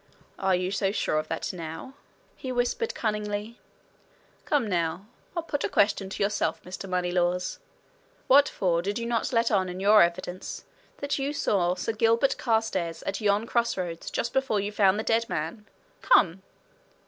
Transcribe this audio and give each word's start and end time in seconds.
"Are 0.39 0.55
you 0.55 0.71
so 0.71 0.91
sure 0.91 1.19
of 1.19 1.27
that, 1.27 1.53
now?" 1.53 1.93
he 2.35 2.51
whispered 2.51 2.95
cunningly. 2.95 3.59
"Come 4.45 4.67
now, 4.67 5.05
I'll 5.37 5.43
put 5.43 5.63
a 5.63 5.69
question 5.69 6.09
to 6.09 6.23
yourself, 6.23 6.59
Mr. 6.63 6.89
Moneylaws. 6.89 7.59
What 8.25 8.49
for 8.49 8.81
did 8.81 8.97
you 8.97 9.05
not 9.05 9.31
let 9.31 9.51
on 9.51 9.69
in 9.69 9.79
your 9.79 10.01
evidence 10.01 10.63
that 10.97 11.19
you 11.19 11.33
saw 11.33 11.75
Sir 11.75 11.91
Gilbert 11.93 12.35
Carstairs 12.39 13.03
at 13.03 13.21
yon 13.21 13.45
cross 13.45 13.77
roads 13.77 14.09
just 14.09 14.33
before 14.33 14.59
you 14.59 14.71
found 14.71 14.97
the 14.97 15.03
dead 15.03 15.29
man? 15.29 15.67
Come!" 16.01 16.41